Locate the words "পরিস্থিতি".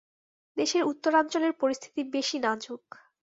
1.53-2.01